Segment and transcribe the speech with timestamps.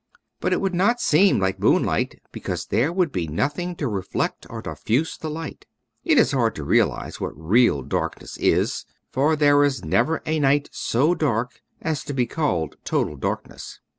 [0.39, 4.59] But it would not seem like moonlight, because there would be nothing to reflect or
[4.63, 5.67] diffuse the light.
[6.03, 10.69] It is hard to realize what real darkness is— for there is never a night
[10.71, 13.79] so dark as to be called total dark ness.